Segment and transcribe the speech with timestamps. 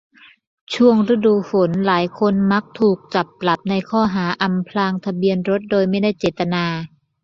[0.75, 6.65] ช่วงฤดูฝนหลายคนมักถูกจับปรับในข้อหา อำพรางทะเบียนรถโดยไม่เจตนา